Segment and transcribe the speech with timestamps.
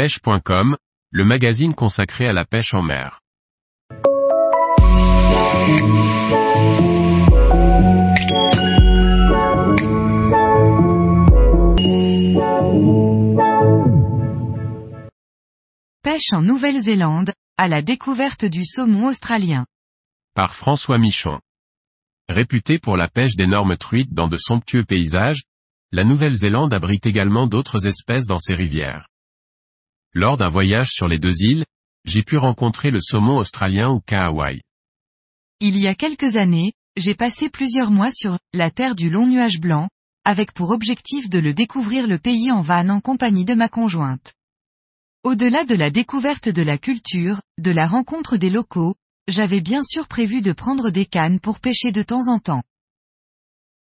[0.00, 0.78] pêche.com,
[1.10, 3.20] le magazine consacré à la pêche en mer.
[16.02, 19.66] Pêche en Nouvelle-Zélande, à la découverte du saumon australien.
[20.34, 21.40] Par François Michon.
[22.30, 25.42] Réputée pour la pêche d'énormes truites dans de somptueux paysages,
[25.92, 29.09] la Nouvelle-Zélande abrite également d'autres espèces dans ses rivières.
[30.12, 31.64] Lors d'un voyage sur les deux îles,
[32.04, 34.60] j'ai pu rencontrer le saumon australien ou kahawai.
[35.60, 39.60] Il y a quelques années, j'ai passé plusieurs mois sur la terre du long nuage
[39.60, 39.88] blanc,
[40.24, 44.34] avec pour objectif de le découvrir le pays en van en compagnie de ma conjointe.
[45.22, 48.96] Au-delà de la découverte de la culture, de la rencontre des locaux,
[49.28, 52.64] j'avais bien sûr prévu de prendre des cannes pour pêcher de temps en temps.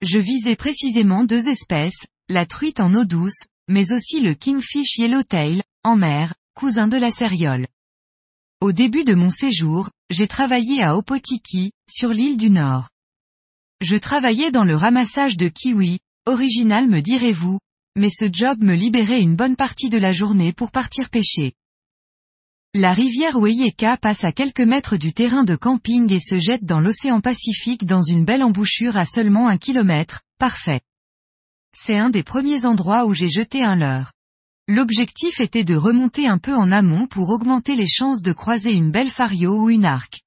[0.00, 5.62] Je visais précisément deux espèces, la truite en eau douce, mais aussi le kingfish yellowtail,
[5.84, 7.68] en mer, cousin de la céréole.
[8.62, 12.88] Au début de mon séjour, j'ai travaillé à Opotiki, sur l'île du Nord.
[13.82, 17.58] Je travaillais dans le ramassage de kiwis, original me direz-vous,
[17.96, 21.52] mais ce job me libérait une bonne partie de la journée pour partir pêcher.
[22.72, 26.80] La rivière Weyeka passe à quelques mètres du terrain de camping et se jette dans
[26.80, 30.80] l'océan Pacifique dans une belle embouchure à seulement un kilomètre, parfait.
[31.76, 34.13] C'est un des premiers endroits où j'ai jeté un leurre.
[34.66, 38.90] L'objectif était de remonter un peu en amont pour augmenter les chances de croiser une
[38.90, 40.22] belle fario ou une arc.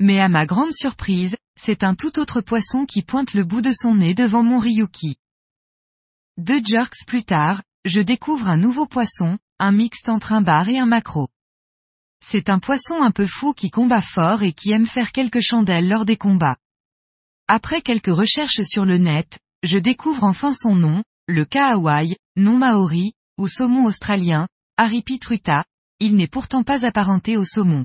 [0.00, 3.72] Mais à ma grande surprise, c'est un tout autre poisson qui pointe le bout de
[3.72, 5.16] son nez devant mon Ryuki.
[6.38, 10.78] Deux jerks plus tard, je découvre un nouveau poisson, un mixte entre un bar et
[10.78, 11.28] un macro.
[12.24, 15.88] C'est un poisson un peu fou qui combat fort et qui aime faire quelques chandelles
[15.88, 16.56] lors des combats.
[17.48, 23.12] Après quelques recherches sur le net, je découvre enfin son nom, le kahawai, non maori,
[23.42, 25.64] ou saumon australien, Aripitruta,
[25.98, 27.84] il n'est pourtant pas apparenté au saumon.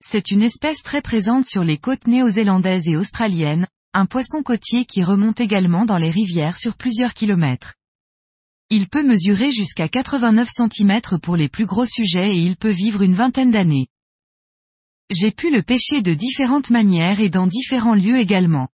[0.00, 5.04] C'est une espèce très présente sur les côtes néo-zélandaises et australiennes, un poisson côtier qui
[5.04, 7.74] remonte également dans les rivières sur plusieurs kilomètres.
[8.70, 13.02] Il peut mesurer jusqu'à 89 cm pour les plus gros sujets et il peut vivre
[13.02, 13.88] une vingtaine d'années.
[15.10, 18.68] J'ai pu le pêcher de différentes manières et dans différents lieux également.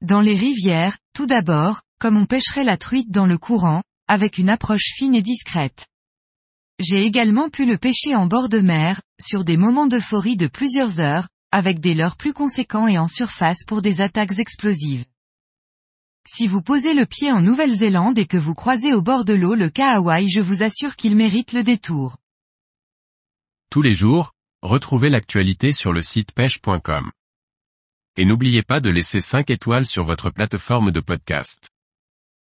[0.00, 4.48] Dans les rivières, tout d'abord, comme on pêcherait la truite dans le courant, avec une
[4.48, 5.86] approche fine et discrète.
[6.78, 11.00] J'ai également pu le pêcher en bord de mer, sur des moments d'euphorie de plusieurs
[11.00, 15.04] heures, avec des leurres plus conséquents et en surface pour des attaques explosives.
[16.26, 19.54] Si vous posez le pied en Nouvelle-Zélande et que vous croisez au bord de l'eau
[19.54, 22.16] le Kahawai je vous assure qu'il mérite le détour.
[23.70, 24.32] Tous les jours,
[24.62, 27.10] retrouvez l'actualité sur le site pêche.com.
[28.16, 31.73] Et n'oubliez pas de laisser 5 étoiles sur votre plateforme de podcast.